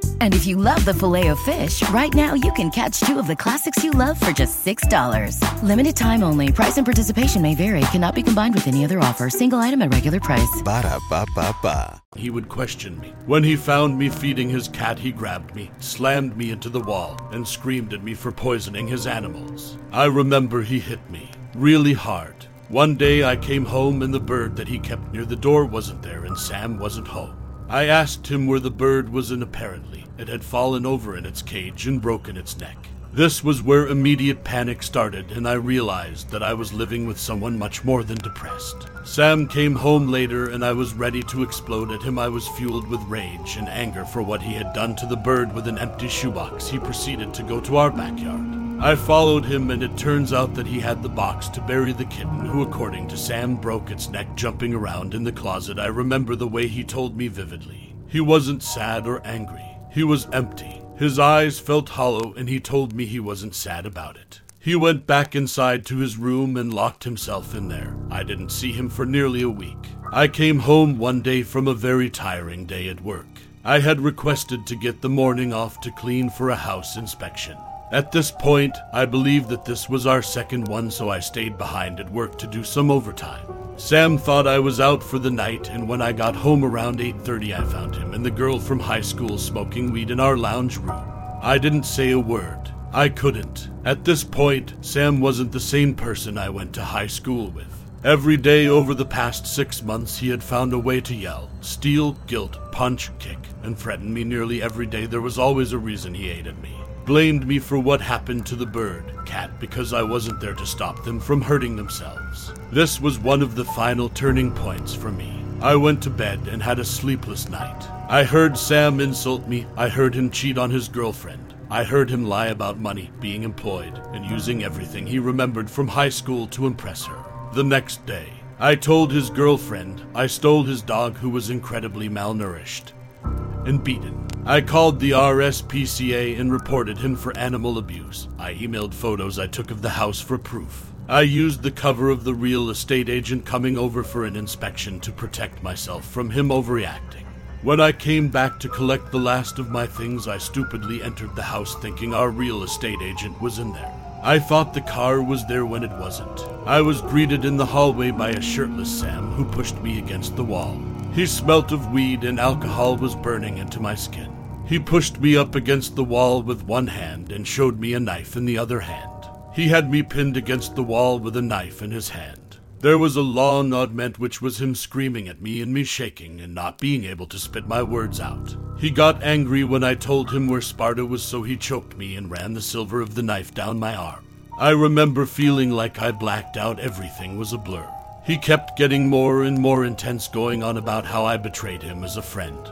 And 0.21 0.35
if 0.35 0.45
you 0.45 0.55
love 0.55 0.85
the 0.85 0.93
Filet-O-Fish, 0.93 1.89
right 1.89 2.13
now 2.13 2.35
you 2.35 2.51
can 2.53 2.69
catch 2.69 2.99
two 2.99 3.17
of 3.17 3.25
the 3.25 3.35
classics 3.35 3.83
you 3.83 3.89
love 3.89 4.19
for 4.19 4.31
just 4.31 4.63
$6. 4.63 5.63
Limited 5.63 5.95
time 5.95 6.23
only. 6.23 6.51
Price 6.51 6.77
and 6.77 6.85
participation 6.85 7.41
may 7.41 7.55
vary. 7.55 7.81
Cannot 7.91 8.13
be 8.13 8.21
combined 8.21 8.53
with 8.53 8.67
any 8.67 8.85
other 8.85 8.99
offer. 8.99 9.31
Single 9.31 9.57
item 9.57 9.81
at 9.81 9.91
regular 9.91 10.19
price. 10.19 10.61
Ba 10.63 10.83
da 10.83 10.99
ba 11.09 11.25
ba 11.33 11.55
ba. 11.63 12.03
he 12.15 12.29
would 12.29 12.49
question 12.49 12.99
me. 12.99 13.15
When 13.25 13.43
he 13.43 13.55
found 13.55 13.97
me 13.97 14.09
feeding 14.09 14.47
his 14.47 14.67
cat, 14.67 14.99
he 14.99 15.11
grabbed 15.11 15.55
me, 15.55 15.71
slammed 15.79 16.37
me 16.37 16.51
into 16.51 16.69
the 16.69 16.81
wall, 16.81 17.19
and 17.31 17.47
screamed 17.47 17.91
at 17.91 18.03
me 18.03 18.13
for 18.13 18.31
poisoning 18.31 18.87
his 18.87 19.07
animals. 19.07 19.75
I 19.91 20.05
remember 20.05 20.61
he 20.61 20.79
hit 20.79 21.01
me 21.09 21.31
really 21.55 21.93
hard. 21.93 22.45
One 22.69 22.95
day 22.95 23.23
I 23.23 23.37
came 23.37 23.65
home 23.65 24.03
and 24.03 24.13
the 24.13 24.19
bird 24.19 24.55
that 24.57 24.67
he 24.67 24.77
kept 24.77 25.11
near 25.11 25.25
the 25.25 25.35
door 25.35 25.65
wasn't 25.65 26.03
there 26.03 26.25
and 26.25 26.37
Sam 26.37 26.77
wasn't 26.77 27.07
home. 27.07 27.40
I 27.71 27.85
asked 27.85 28.27
him 28.27 28.47
where 28.47 28.59
the 28.59 28.69
bird 28.69 29.13
was, 29.13 29.31
and 29.31 29.41
apparently 29.41 30.03
it 30.17 30.27
had 30.27 30.43
fallen 30.43 30.85
over 30.85 31.15
in 31.15 31.25
its 31.25 31.41
cage 31.41 31.87
and 31.87 32.01
broken 32.01 32.35
its 32.35 32.59
neck. 32.59 32.75
This 33.13 33.45
was 33.45 33.63
where 33.63 33.87
immediate 33.87 34.43
panic 34.43 34.83
started, 34.83 35.31
and 35.31 35.47
I 35.47 35.53
realized 35.53 36.31
that 36.31 36.43
I 36.43 36.53
was 36.53 36.73
living 36.73 37.07
with 37.07 37.17
someone 37.17 37.57
much 37.57 37.85
more 37.85 38.03
than 38.03 38.17
depressed. 38.17 38.89
Sam 39.05 39.47
came 39.47 39.75
home 39.75 40.09
later, 40.09 40.49
and 40.49 40.65
I 40.65 40.73
was 40.73 40.93
ready 40.93 41.23
to 41.23 41.43
explode 41.43 41.91
at 41.93 42.03
him. 42.03 42.19
I 42.19 42.27
was 42.27 42.45
fueled 42.49 42.89
with 42.89 42.99
rage 43.03 43.55
and 43.55 43.69
anger 43.69 44.03
for 44.03 44.21
what 44.21 44.41
he 44.41 44.53
had 44.53 44.73
done 44.73 44.93
to 44.97 45.05
the 45.05 45.15
bird 45.15 45.53
with 45.53 45.65
an 45.69 45.77
empty 45.77 46.09
shoebox. 46.09 46.67
He 46.67 46.77
proceeded 46.77 47.33
to 47.35 47.43
go 47.43 47.61
to 47.61 47.77
our 47.77 47.89
backyard. 47.89 48.60
I 48.83 48.95
followed 48.95 49.45
him, 49.45 49.69
and 49.69 49.83
it 49.83 49.95
turns 49.95 50.33
out 50.33 50.55
that 50.55 50.65
he 50.65 50.79
had 50.79 51.03
the 51.03 51.07
box 51.07 51.47
to 51.49 51.61
bury 51.61 51.93
the 51.93 52.05
kitten, 52.05 52.47
who, 52.47 52.63
according 52.63 53.09
to 53.09 53.15
Sam, 53.15 53.55
broke 53.55 53.91
its 53.91 54.09
neck 54.09 54.33
jumping 54.35 54.73
around 54.73 55.13
in 55.13 55.23
the 55.23 55.31
closet. 55.31 55.77
I 55.77 55.85
remember 55.85 56.35
the 56.35 56.47
way 56.47 56.65
he 56.65 56.83
told 56.83 57.15
me 57.15 57.27
vividly. 57.27 57.95
He 58.07 58.19
wasn't 58.19 58.63
sad 58.63 59.05
or 59.05 59.21
angry, 59.23 59.77
he 59.91 60.03
was 60.03 60.27
empty. 60.33 60.81
His 60.97 61.19
eyes 61.19 61.59
felt 61.59 61.89
hollow, 61.89 62.33
and 62.33 62.49
he 62.49 62.59
told 62.59 62.93
me 62.93 63.05
he 63.05 63.19
wasn't 63.19 63.53
sad 63.53 63.85
about 63.85 64.17
it. 64.17 64.41
He 64.57 64.75
went 64.75 65.05
back 65.05 65.35
inside 65.35 65.85
to 65.85 65.97
his 65.97 66.17
room 66.17 66.57
and 66.57 66.73
locked 66.73 67.03
himself 67.03 67.53
in 67.53 67.67
there. 67.67 67.95
I 68.09 68.23
didn't 68.23 68.49
see 68.49 68.71
him 68.71 68.89
for 68.89 69.05
nearly 69.05 69.43
a 69.43 69.49
week. 69.49 69.89
I 70.11 70.27
came 70.27 70.57
home 70.57 70.97
one 70.97 71.21
day 71.21 71.43
from 71.43 71.67
a 71.67 71.75
very 71.75 72.09
tiring 72.09 72.65
day 72.65 72.89
at 72.89 73.01
work. 73.01 73.27
I 73.63 73.77
had 73.77 74.01
requested 74.01 74.65
to 74.65 74.75
get 74.75 75.01
the 75.01 75.09
morning 75.09 75.53
off 75.53 75.79
to 75.81 75.91
clean 75.91 76.31
for 76.31 76.49
a 76.49 76.55
house 76.55 76.97
inspection. 76.97 77.57
At 77.91 78.13
this 78.13 78.31
point, 78.31 78.77
I 78.93 79.05
believed 79.05 79.49
that 79.49 79.65
this 79.65 79.89
was 79.89 80.07
our 80.07 80.21
second 80.21 80.69
one, 80.69 80.89
so 80.89 81.09
I 81.09 81.19
stayed 81.19 81.57
behind 81.57 81.99
at 81.99 82.09
work 82.09 82.37
to 82.37 82.47
do 82.47 82.63
some 82.63 82.89
overtime. 82.89 83.45
Sam 83.75 84.17
thought 84.17 84.47
I 84.47 84.59
was 84.59 84.79
out 84.79 85.03
for 85.03 85.19
the 85.19 85.29
night, 85.29 85.69
and 85.69 85.89
when 85.89 86.01
I 86.01 86.13
got 86.13 86.33
home 86.33 86.63
around 86.63 87.01
8:30, 87.01 87.53
I 87.53 87.65
found 87.65 87.93
him 87.93 88.13
and 88.13 88.25
the 88.25 88.31
girl 88.31 88.59
from 88.59 88.79
high 88.79 89.01
school 89.01 89.37
smoking 89.37 89.91
weed 89.91 90.09
in 90.09 90.21
our 90.21 90.37
lounge 90.37 90.77
room. 90.77 91.03
I 91.41 91.57
didn't 91.57 91.83
say 91.83 92.11
a 92.11 92.19
word. 92.19 92.71
I 92.93 93.09
couldn't. 93.09 93.67
At 93.83 94.05
this 94.05 94.23
point, 94.23 94.73
Sam 94.79 95.19
wasn't 95.19 95.51
the 95.51 95.59
same 95.59 95.93
person 95.93 96.37
I 96.37 96.47
went 96.47 96.71
to 96.75 96.85
high 96.85 97.07
school 97.07 97.49
with. 97.49 97.67
Every 98.05 98.37
day 98.37 98.67
over 98.67 98.93
the 98.93 99.05
past 99.05 99.45
six 99.45 99.83
months, 99.83 100.17
he 100.17 100.29
had 100.29 100.43
found 100.43 100.71
a 100.71 100.79
way 100.79 101.01
to 101.01 101.13
yell, 101.13 101.49
steal, 101.59 102.13
guilt, 102.25 102.57
punch, 102.71 103.11
kick, 103.19 103.49
and 103.63 103.77
threaten 103.77 104.13
me 104.13 104.23
nearly 104.23 104.61
every 104.61 104.85
day. 104.85 105.07
There 105.07 105.19
was 105.19 105.37
always 105.37 105.73
a 105.73 105.77
reason 105.77 106.13
he 106.13 106.29
hated 106.29 106.57
me. 106.61 106.80
Blamed 107.11 107.45
me 107.45 107.59
for 107.59 107.77
what 107.77 107.99
happened 107.99 108.45
to 108.45 108.55
the 108.55 108.65
bird, 108.65 109.03
cat, 109.25 109.59
because 109.59 109.91
I 109.91 110.01
wasn't 110.01 110.39
there 110.39 110.53
to 110.53 110.65
stop 110.65 111.03
them 111.03 111.19
from 111.19 111.41
hurting 111.41 111.75
themselves. 111.75 112.53
This 112.71 113.01
was 113.01 113.19
one 113.19 113.41
of 113.41 113.53
the 113.53 113.65
final 113.65 114.07
turning 114.07 114.49
points 114.49 114.93
for 114.95 115.11
me. 115.11 115.43
I 115.59 115.75
went 115.75 116.01
to 116.03 116.09
bed 116.09 116.47
and 116.47 116.63
had 116.63 116.79
a 116.79 116.85
sleepless 116.85 117.49
night. 117.49 117.85
I 118.07 118.23
heard 118.23 118.57
Sam 118.57 119.01
insult 119.01 119.45
me. 119.45 119.67
I 119.75 119.89
heard 119.89 120.15
him 120.15 120.29
cheat 120.29 120.57
on 120.57 120.69
his 120.69 120.87
girlfriend. 120.87 121.53
I 121.69 121.83
heard 121.83 122.09
him 122.09 122.23
lie 122.23 122.47
about 122.47 122.79
money, 122.79 123.11
being 123.19 123.43
employed, 123.43 124.01
and 124.13 124.25
using 124.25 124.63
everything 124.63 125.05
he 125.05 125.19
remembered 125.19 125.69
from 125.69 125.89
high 125.89 126.07
school 126.07 126.47
to 126.47 126.65
impress 126.65 127.03
her. 127.07 127.25
The 127.51 127.65
next 127.65 128.05
day, 128.05 128.29
I 128.57 128.75
told 128.75 129.11
his 129.11 129.29
girlfriend 129.29 130.01
I 130.15 130.27
stole 130.27 130.63
his 130.63 130.81
dog 130.81 131.17
who 131.17 131.29
was 131.29 131.49
incredibly 131.49 132.07
malnourished 132.07 132.93
and 133.23 133.83
beaten. 133.83 134.27
I 134.45 134.61
called 134.61 134.99
the 134.99 135.11
RSPCA 135.11 136.39
and 136.39 136.51
reported 136.51 136.97
him 136.97 137.15
for 137.15 137.37
animal 137.37 137.77
abuse. 137.77 138.27
I 138.39 138.55
emailed 138.55 138.93
photos 138.93 139.37
I 139.37 139.47
took 139.47 139.69
of 139.69 139.81
the 139.81 139.89
house 139.89 140.19
for 140.19 140.37
proof. 140.37 140.91
I 141.07 141.21
used 141.21 141.61
the 141.61 141.71
cover 141.71 142.09
of 142.09 142.23
the 142.23 142.33
real 142.33 142.69
estate 142.69 143.09
agent 143.09 143.45
coming 143.45 143.77
over 143.77 144.03
for 144.03 144.25
an 144.25 144.35
inspection 144.35 144.99
to 145.01 145.11
protect 145.11 145.61
myself 145.61 146.07
from 146.07 146.29
him 146.29 146.49
overreacting. 146.49 147.25
When 147.63 147.79
I 147.79 147.91
came 147.91 148.29
back 148.29 148.59
to 148.59 148.69
collect 148.69 149.11
the 149.11 149.19
last 149.19 149.59
of 149.59 149.69
my 149.69 149.85
things, 149.85 150.27
I 150.27 150.39
stupidly 150.39 151.03
entered 151.03 151.35
the 151.35 151.43
house 151.43 151.75
thinking 151.75 152.13
our 152.13 152.29
real 152.29 152.63
estate 152.63 153.01
agent 153.03 153.39
was 153.39 153.59
in 153.59 153.73
there. 153.73 153.93
I 154.23 154.39
thought 154.39 154.73
the 154.73 154.81
car 154.81 155.21
was 155.21 155.45
there 155.45 155.65
when 155.65 155.83
it 155.83 155.91
wasn't. 155.91 156.43
I 156.65 156.81
was 156.81 157.01
greeted 157.01 157.45
in 157.45 157.57
the 157.57 157.65
hallway 157.65 158.09
by 158.11 158.29
a 158.29 158.41
shirtless 158.41 158.99
Sam 158.99 159.31
who 159.33 159.45
pushed 159.45 159.79
me 159.81 159.99
against 159.99 160.35
the 160.35 160.43
wall. 160.43 160.81
He 161.13 161.25
smelt 161.25 161.73
of 161.73 161.91
weed 161.91 162.23
and 162.23 162.39
alcohol 162.39 162.95
was 162.95 163.15
burning 163.15 163.57
into 163.57 163.81
my 163.81 163.95
skin. 163.95 164.33
He 164.65 164.79
pushed 164.79 165.19
me 165.19 165.35
up 165.35 165.55
against 165.55 165.97
the 165.97 166.05
wall 166.05 166.41
with 166.41 166.63
one 166.63 166.87
hand 166.87 167.33
and 167.33 167.45
showed 167.45 167.79
me 167.79 167.93
a 167.93 167.99
knife 167.99 168.37
in 168.37 168.45
the 168.45 168.57
other 168.57 168.79
hand. 168.79 169.29
He 169.53 169.67
had 169.67 169.91
me 169.91 170.03
pinned 170.03 170.37
against 170.37 170.73
the 170.73 170.83
wall 170.83 171.19
with 171.19 171.35
a 171.35 171.41
knife 171.41 171.81
in 171.81 171.91
his 171.91 172.07
hand. 172.07 172.59
There 172.79 172.97
was 172.97 173.17
a 173.17 173.21
long 173.21 173.73
augment 173.73 174.19
which 174.19 174.41
was 174.41 174.61
him 174.61 174.73
screaming 174.73 175.27
at 175.27 175.41
me 175.41 175.61
and 175.61 175.73
me 175.73 175.83
shaking 175.83 176.39
and 176.39 176.55
not 176.55 176.79
being 176.79 177.03
able 177.03 177.27
to 177.27 177.37
spit 177.37 177.67
my 177.67 177.83
words 177.83 178.21
out. 178.21 178.55
He 178.79 178.89
got 178.89 179.21
angry 179.21 179.65
when 179.65 179.83
I 179.83 179.95
told 179.95 180.31
him 180.31 180.47
where 180.47 180.61
Sparta 180.61 181.05
was, 181.05 181.21
so 181.21 181.43
he 181.43 181.57
choked 181.57 181.97
me 181.97 182.15
and 182.15 182.31
ran 182.31 182.53
the 182.53 182.61
silver 182.61 183.01
of 183.01 183.15
the 183.15 183.21
knife 183.21 183.53
down 183.53 183.77
my 183.79 183.93
arm. 183.93 184.25
I 184.57 184.69
remember 184.69 185.25
feeling 185.25 185.71
like 185.71 186.01
I 186.01 186.11
blacked 186.11 186.55
out, 186.55 186.79
everything 186.79 187.37
was 187.37 187.51
a 187.51 187.57
blur. 187.57 187.87
He 188.23 188.37
kept 188.37 188.77
getting 188.77 189.09
more 189.09 189.43
and 189.43 189.57
more 189.57 189.83
intense, 189.83 190.27
going 190.27 190.61
on 190.61 190.77
about 190.77 191.05
how 191.05 191.25
I 191.25 191.37
betrayed 191.37 191.81
him 191.81 192.03
as 192.03 192.17
a 192.17 192.21
friend. 192.21 192.69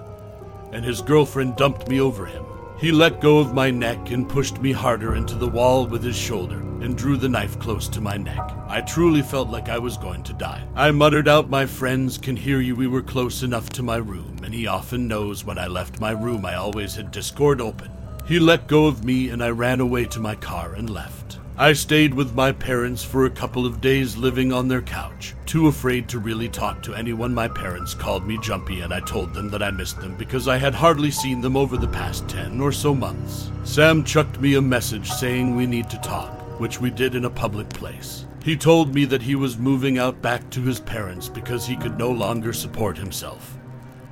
And 0.72 0.86
his 0.86 1.02
girlfriend 1.02 1.56
dumped 1.56 1.88
me 1.88 2.00
over 2.00 2.28
him. 2.28 2.46
He 2.78 2.92
let 2.92 3.20
go 3.20 3.40
of 3.40 3.54
my 3.54 3.72
neck 3.72 4.12
and 4.12 4.30
pushed 4.30 4.62
me 4.62 4.72
harder 4.72 5.16
into 5.16 5.36
the 5.36 5.50
wall 5.50 5.88
with 5.88 6.04
his 6.04 6.16
shoulder 6.16 6.60
and 6.60 6.96
drew 6.96 7.18
the 7.18 7.28
knife 7.28 7.60
close 7.60 7.90
to 7.90 8.00
my 8.00 8.16
neck. 8.16 8.40
I 8.68 8.82
truly 8.82 9.22
felt 9.22 9.50
like 9.50 9.70
I 9.70 9.80
was 9.80 9.98
going 9.98 10.24
to 10.24 10.34
die. 10.34 10.64
I 10.76 10.92
muttered 10.92 11.28
out, 11.28 11.50
My 11.50 11.66
friends 11.66 12.18
can 12.18 12.38
hear 12.38 12.62
you. 12.62 12.76
We 12.76 12.88
were 12.88 13.02
close 13.02 13.44
enough 13.44 13.70
to 13.72 13.84
my 13.84 13.98
room, 13.98 14.38
and 14.44 14.54
he 14.54 14.68
often 14.68 15.08
knows 15.08 15.44
when 15.44 15.58
I 15.58 15.68
left 15.68 16.00
my 16.00 16.12
room 16.12 16.46
I 16.46 16.56
always 16.56 16.96
had 16.96 17.12
Discord 17.12 17.60
open. 17.60 17.92
He 18.26 18.40
let 18.40 18.68
go 18.68 18.86
of 18.86 19.04
me 19.04 19.30
and 19.30 19.44
I 19.44 19.50
ran 19.50 19.80
away 19.80 20.06
to 20.06 20.20
my 20.20 20.36
car 20.36 20.76
and 20.76 20.90
left. 20.90 21.19
I 21.60 21.74
stayed 21.74 22.14
with 22.14 22.34
my 22.34 22.54
parents 22.54 23.04
for 23.04 23.26
a 23.26 23.30
couple 23.30 23.66
of 23.66 23.82
days 23.82 24.16
living 24.16 24.54
on 24.54 24.70
their 24.70 24.82
couch, 24.82 25.36
too 25.46 25.68
afraid 25.68 26.08
to 26.08 26.18
really 26.18 26.48
talk 26.48 26.82
to 26.84 26.96
anyone. 26.96 27.34
My 27.34 27.50
parents 27.50 27.94
called 27.94 28.26
me 28.26 28.38
Jumpy 28.38 28.80
and 28.80 28.94
I 28.94 29.02
told 29.02 29.34
them 29.34 29.50
that 29.50 29.62
I 29.62 29.70
missed 29.70 30.00
them 30.00 30.16
because 30.16 30.48
I 30.48 30.56
had 30.56 30.74
hardly 30.74 31.12
seen 31.12 31.42
them 31.42 31.58
over 31.58 31.76
the 31.76 31.90
past 31.90 32.30
10 32.30 32.62
or 32.62 32.72
so 32.72 32.96
months. 32.96 33.52
Sam 33.66 34.06
chucked 34.06 34.40
me 34.40 34.56
a 34.56 34.62
message 34.62 35.12
saying 35.12 35.54
we 35.54 35.66
need 35.66 35.90
to 35.90 35.98
talk, 35.98 36.32
which 36.62 36.80
we 36.80 36.92
did 36.92 37.14
in 37.14 37.26
a 37.26 37.30
public 37.30 37.68
place. 37.68 38.26
He 38.42 38.56
told 38.56 38.96
me 38.96 39.04
that 39.04 39.24
he 39.24 39.36
was 39.36 39.58
moving 39.58 39.98
out 39.98 40.22
back 40.22 40.50
to 40.52 40.62
his 40.62 40.80
parents 40.80 41.28
because 41.28 41.66
he 41.66 41.76
could 41.76 41.98
no 41.98 42.10
longer 42.10 42.54
support 42.54 42.98
himself, 42.98 43.58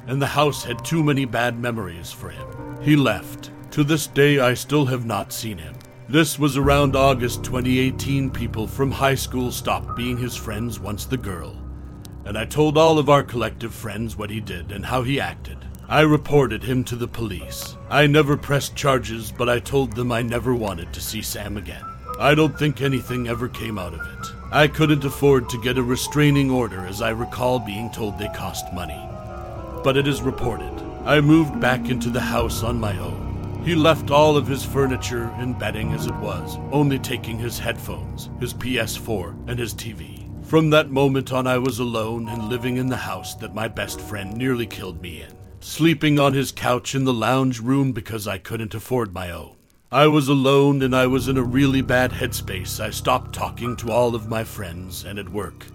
and 0.06 0.22
the 0.22 0.28
house 0.28 0.66
had 0.66 0.84
too 0.84 1.02
many 1.02 1.24
bad 1.24 1.58
memories 1.58 2.12
for 2.12 2.28
him. 2.28 2.46
He 2.82 2.98
left. 2.98 3.52
To 3.72 3.86
this 3.86 4.08
day, 4.08 4.40
I 4.40 4.54
still 4.54 4.88
have 4.88 5.06
not 5.06 5.32
seen 5.32 5.60
him. 5.60 5.76
This 6.10 6.40
was 6.40 6.56
around 6.56 6.96
August 6.96 7.44
2018. 7.44 8.30
People 8.30 8.66
from 8.66 8.92
high 8.92 9.16
school 9.16 9.52
stopped 9.52 9.98
being 9.98 10.16
his 10.16 10.38
friends 10.38 10.80
once 10.80 11.04
the 11.04 11.18
girl. 11.18 11.54
And 12.24 12.38
I 12.38 12.46
told 12.46 12.78
all 12.78 12.98
of 12.98 13.10
our 13.10 13.24
collective 13.24 13.74
friends 13.74 14.16
what 14.16 14.30
he 14.30 14.40
did 14.40 14.72
and 14.72 14.86
how 14.86 15.04
he 15.04 15.20
acted. 15.20 15.58
I 15.90 16.02
reported 16.02 16.64
him 16.64 16.86
to 16.86 16.96
the 16.96 17.10
police. 17.10 17.76
I 17.90 18.08
never 18.08 18.38
pressed 18.38 18.74
charges, 18.74 19.34
but 19.38 19.50
I 19.50 19.60
told 19.60 19.98
them 19.98 20.14
I 20.14 20.22
never 20.22 20.56
wanted 20.56 20.94
to 20.94 21.02
see 21.02 21.22
Sam 21.22 21.58
again. 21.58 21.84
I 22.18 22.36
don't 22.36 22.58
think 22.58 22.82
anything 22.82 23.28
ever 23.28 23.50
came 23.50 23.78
out 23.78 23.94
of 23.94 24.00
it. 24.00 24.32
I 24.50 24.70
couldn't 24.70 25.04
afford 25.04 25.50
to 25.50 25.62
get 25.62 25.78
a 25.78 25.84
restraining 25.84 26.50
order, 26.50 26.86
as 26.86 27.02
I 27.02 27.10
recall 27.10 27.60
being 27.60 27.92
told 27.92 28.18
they 28.18 28.30
cost 28.30 28.72
money. 28.72 29.10
But 29.84 29.98
it 29.98 30.08
is 30.08 30.22
reported. 30.22 30.72
I 31.04 31.20
moved 31.20 31.60
back 31.60 31.90
into 31.90 32.10
the 32.10 32.22
house 32.22 32.64
on 32.64 32.80
my 32.80 32.98
own. 32.98 33.27
He 33.64 33.76
left 33.76 34.12
all 34.12 34.38
of 34.38 34.48
his 34.48 34.64
furniture 34.64 35.26
and 35.38 35.60
bedding 35.60 35.92
as 35.92 36.08
it 36.08 36.16
was, 36.16 36.58
only 36.72 36.98
taking 36.98 37.38
his 37.38 37.60
headphones, 37.60 38.30
his 38.40 38.54
PS4, 38.54 39.50
and 39.50 39.60
his 39.60 39.74
TV. 39.74 40.24
From 40.46 40.70
that 40.70 40.90
moment 40.90 41.34
on, 41.34 41.46
I 41.46 41.58
was 41.58 41.80
alone 41.80 42.30
and 42.30 42.48
living 42.48 42.78
in 42.78 42.88
the 42.88 42.96
house 42.96 43.36
that 43.36 43.54
my 43.54 43.68
best 43.68 44.00
friend 44.00 44.38
nearly 44.38 44.66
killed 44.66 45.02
me 45.02 45.22
in, 45.22 45.34
sleeping 45.60 46.18
on 46.18 46.32
his 46.32 46.54
couch 46.54 46.96
in 46.96 47.04
the 47.04 47.14
lounge 47.14 47.60
room 47.60 47.92
because 47.92 48.26
I 48.26 48.38
couldn't 48.38 48.74
afford 48.74 49.14
my 49.14 49.32
own. 49.32 49.58
I 49.92 50.08
was 50.08 50.30
alone 50.30 50.82
and 50.82 50.96
I 50.96 51.08
was 51.08 51.28
in 51.28 51.38
a 51.38 51.44
really 51.44 51.82
bad 51.82 52.12
headspace. 52.12 52.80
I 52.80 52.92
stopped 52.92 53.36
talking 53.36 53.76
to 53.78 53.92
all 53.92 54.16
of 54.16 54.30
my 54.30 54.46
friends 54.46 55.04
and 55.04 55.20
at 55.20 55.28
work. 55.28 55.66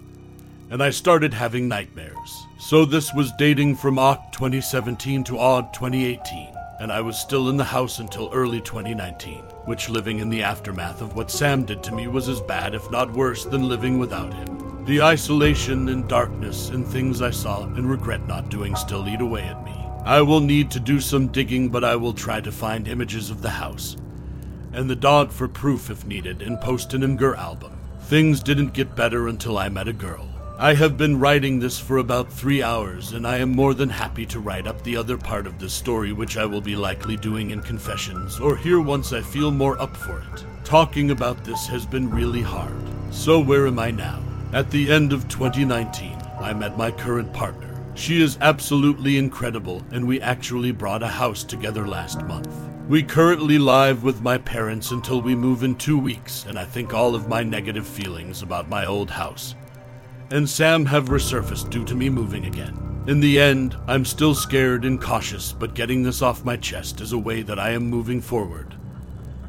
And 0.71 0.81
I 0.81 0.89
started 0.89 1.35
having 1.35 1.67
nightmares. 1.67 2.47
So 2.57 2.85
this 2.85 3.13
was 3.13 3.31
dating 3.37 3.75
from 3.75 3.97
Oct 3.97 4.31
2017 4.31 5.23
to 5.25 5.37
Odd 5.37 5.71
2018 5.75 6.55
and 6.79 6.91
I 6.91 7.01
was 7.01 7.17
still 7.17 7.49
in 7.49 7.57
the 7.57 7.63
house 7.63 7.99
until 7.99 8.29
early 8.33 8.61
2019, 8.61 9.43
which 9.65 9.89
living 9.89 10.19
in 10.19 10.29
the 10.29 10.43
aftermath 10.43 11.01
of 11.01 11.15
what 11.15 11.31
Sam 11.31 11.65
did 11.65 11.83
to 11.83 11.95
me 11.95 12.07
was 12.07 12.29
as 12.29 12.41
bad, 12.41 12.75
if 12.75 12.89
not 12.91 13.13
worse, 13.13 13.45
than 13.45 13.69
living 13.69 13.99
without 13.99 14.33
him. 14.33 14.85
The 14.85 15.01
isolation 15.01 15.89
and 15.89 16.07
darkness 16.07 16.69
and 16.69 16.85
things 16.85 17.21
I 17.21 17.31
saw 17.31 17.63
and 17.63 17.89
regret 17.89 18.27
not 18.27 18.49
doing 18.49 18.75
still 18.75 19.07
eat 19.07 19.21
away 19.21 19.43
at 19.43 19.63
me. 19.63 19.75
I 20.03 20.21
will 20.21 20.41
need 20.41 20.69
to 20.71 20.79
do 20.79 20.99
some 20.99 21.27
digging, 21.27 21.69
but 21.69 21.83
I 21.83 21.95
will 21.95 22.13
try 22.13 22.41
to 22.41 22.51
find 22.51 22.87
images 22.87 23.29
of 23.29 23.41
the 23.41 23.49
house 23.49 23.95
and 24.73 24.89
the 24.89 24.95
dog 24.95 25.31
for 25.31 25.47
proof 25.47 25.89
if 25.89 26.05
needed 26.05 26.41
and 26.41 26.59
post 26.59 26.93
an 26.93 27.01
Imgur 27.01 27.37
album. 27.37 27.79
Things 28.01 28.41
didn't 28.41 28.73
get 28.73 28.95
better 28.95 29.27
until 29.27 29.57
I 29.57 29.69
met 29.69 29.87
a 29.87 29.93
girl. 29.93 30.27
I 30.63 30.75
have 30.75 30.95
been 30.95 31.19
writing 31.19 31.59
this 31.59 31.77
for 31.77 31.97
about 31.97 32.31
three 32.31 32.63
hours, 32.63 33.11
and 33.11 33.27
I 33.27 33.39
am 33.39 33.49
more 33.49 33.73
than 33.73 33.89
happy 33.89 34.25
to 34.27 34.39
write 34.39 34.65
up 34.65 34.81
the 34.81 34.95
other 34.95 35.17
part 35.17 35.45
of 35.45 35.59
this 35.59 35.73
story, 35.73 36.13
which 36.13 36.37
I 36.37 36.45
will 36.45 36.61
be 36.61 36.77
likely 36.77 37.17
doing 37.17 37.51
in 37.51 37.59
Confessions, 37.59 38.39
or 38.39 38.55
here 38.55 38.79
once 38.79 39.11
I 39.11 39.19
feel 39.19 39.51
more 39.51 39.77
up 39.81 39.97
for 39.97 40.19
it. 40.19 40.45
Talking 40.63 41.11
about 41.11 41.43
this 41.43 41.67
has 41.67 41.85
been 41.85 42.09
really 42.09 42.41
hard. 42.41 42.81
So, 43.11 43.41
where 43.41 43.67
am 43.67 43.77
I 43.77 43.91
now? 43.91 44.23
At 44.53 44.71
the 44.71 44.89
end 44.89 45.11
of 45.11 45.27
2019, 45.27 46.17
I 46.39 46.53
met 46.53 46.77
my 46.77 46.91
current 46.91 47.33
partner. 47.33 47.75
She 47.93 48.21
is 48.21 48.37
absolutely 48.39 49.17
incredible, 49.17 49.83
and 49.91 50.07
we 50.07 50.21
actually 50.21 50.71
brought 50.71 51.03
a 51.03 51.07
house 51.09 51.43
together 51.43 51.85
last 51.85 52.21
month. 52.21 52.47
We 52.87 53.03
currently 53.03 53.57
live 53.57 54.05
with 54.05 54.21
my 54.21 54.37
parents 54.37 54.91
until 54.91 55.21
we 55.21 55.35
move 55.35 55.63
in 55.63 55.75
two 55.75 55.99
weeks, 55.99 56.45
and 56.45 56.57
I 56.57 56.63
think 56.63 56.93
all 56.93 57.15
of 57.15 57.27
my 57.27 57.43
negative 57.43 57.85
feelings 57.85 58.41
about 58.41 58.69
my 58.69 58.85
old 58.85 59.11
house 59.11 59.55
and 60.31 60.49
Sam 60.49 60.85
have 60.85 61.09
resurfaced 61.09 61.69
due 61.69 61.85
to 61.85 61.95
me 61.95 62.09
moving 62.09 62.45
again. 62.45 63.03
In 63.07 63.19
the 63.19 63.39
end, 63.39 63.75
I'm 63.87 64.05
still 64.05 64.33
scared 64.33 64.85
and 64.85 65.01
cautious, 65.01 65.51
but 65.51 65.73
getting 65.73 66.03
this 66.03 66.21
off 66.21 66.45
my 66.45 66.55
chest 66.55 67.01
is 67.01 67.11
a 67.11 67.17
way 67.17 67.41
that 67.41 67.59
I 67.59 67.71
am 67.71 67.89
moving 67.89 68.21
forward 68.21 68.75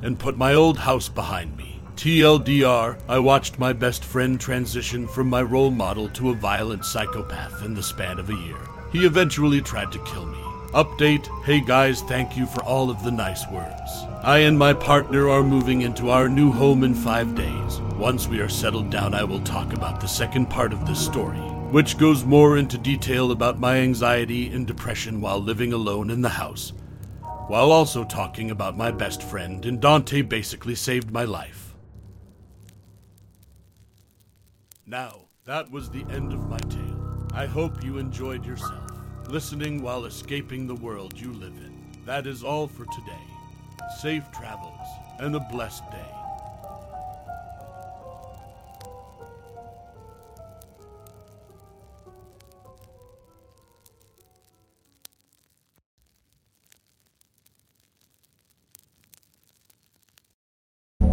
and 0.03 0.19
put 0.19 0.37
my 0.37 0.55
old 0.55 0.79
house 0.79 1.09
behind 1.09 1.57
me. 1.57 1.81
TLDR, 1.97 2.99
I 3.09 3.19
watched 3.19 3.59
my 3.59 3.73
best 3.73 4.05
friend 4.05 4.39
transition 4.39 5.07
from 5.07 5.29
my 5.31 5.43
role 5.43 5.71
model 5.71 6.09
to 6.11 6.31
a 6.31 6.35
violent 6.35 6.85
psychopath 6.85 7.65
in 7.65 7.75
the 7.75 7.83
span 7.83 8.19
of 8.19 8.29
a 8.29 8.35
year. 8.35 8.59
He 8.93 9.07
eventually 9.07 9.61
tried 9.61 9.93
to 9.93 10.05
kill 10.05 10.27
me. 10.27 10.39
Update 10.73 11.29
Hey 11.45 11.61
guys, 11.61 12.03
thank 12.03 12.37
you 12.37 12.47
for 12.47 12.63
all 12.65 12.91
of 12.91 13.03
the 13.05 13.11
nice 13.13 13.49
words. 13.49 13.91
I 14.23 14.39
and 14.39 14.59
my 14.59 14.75
partner 14.75 15.29
are 15.29 15.45
moving 15.45 15.83
into 15.83 16.11
our 16.11 16.29
new 16.29 16.51
home 16.51 16.83
in 16.83 16.95
five 16.95 17.35
days. 17.37 17.81
Once 17.99 18.27
we 18.27 18.41
are 18.41 18.49
settled 18.49 18.91
down, 18.91 19.15
I 19.15 19.23
will 19.23 19.41
talk 19.41 19.73
about 19.73 20.01
the 20.01 20.09
second 20.09 20.51
part 20.51 20.73
of 20.73 20.85
this 20.85 20.99
story, 20.99 21.39
which 21.39 21.97
goes 21.97 22.25
more 22.25 22.59
into 22.59 22.77
detail 22.77 23.31
about 23.31 23.61
my 23.61 23.77
anxiety 23.77 24.49
and 24.49 24.67
depression 24.67 25.21
while 25.21 25.39
living 25.39 25.73
alone 25.73 26.11
in 26.11 26.21
the 26.21 26.29
house, 26.29 26.73
while 27.47 27.71
also 27.71 28.03
talking 28.03 28.51
about 28.51 28.77
my 28.77 28.91
best 28.91 29.23
friend, 29.23 29.65
and 29.65 29.81
Dante 29.81 30.23
basically 30.23 30.75
saved 30.75 31.13
my 31.13 31.25
life. 31.25 31.77
Now, 34.87 35.29
that 35.45 35.71
was 35.71 35.89
the 35.89 36.05
end 36.11 36.33
of 36.33 36.49
my 36.49 36.59
tale. 36.59 37.29
I 37.33 37.47
hope 37.47 37.85
you 37.85 37.99
enjoyed 37.99 38.45
yourself, 38.45 38.91
listening 39.29 39.83
while 39.83 40.05
escaping 40.05 40.67
the 40.67 40.75
world 40.75 41.19
you 41.19 41.33
live 41.33 41.57
in. 41.59 41.73
That 42.07 42.27
is 42.27 42.43
all 42.43 42.67
for 42.67 42.87
today. 42.87 43.25
Safe 44.01 44.25
travels 44.33 44.89
and 45.21 45.37
a 45.37 45.41
blessed 45.41 45.89
day. 45.93 46.24